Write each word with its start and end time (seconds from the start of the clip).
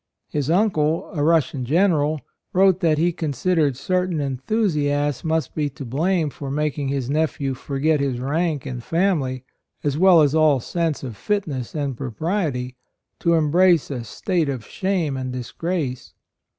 His 0.29 0.49
uncle, 0.49 1.11
a 1.13 1.21
Russian 1.21 1.63
general, 1.63 2.21
wrote 2.53 2.79
that 2.79 2.97
he 2.97 3.11
considered 3.11 3.77
cer 3.77 4.07
tain 4.07 4.19
enthusiasts 4.19 5.23
must 5.23 5.53
be 5.53 5.69
to 5.69 5.85
blame 5.85 6.31
for 6.31 6.49
making 6.49 6.87
his 6.87 7.07
nephew 7.07 7.53
forget 7.53 7.99
his 7.99 8.19
rank 8.19 8.65
and 8.65 8.81
family, 8.83 9.45
as 9.83 9.99
well 9.99 10.23
as 10.23 10.33
all 10.33 10.59
sense 10.59 11.03
of 11.03 11.15
fitness 11.15 11.75
and 11.75 11.97
propriety, 11.97 12.77
to 13.19 13.35
embrace 13.35 13.91
"a 13.91 14.03
state 14.03 14.49
of 14.49 14.65
shame 14.65 15.15
and 15.15 15.31
disgrace." 15.33 16.15